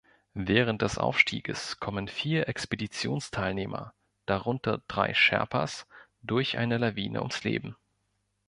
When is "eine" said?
6.57-6.79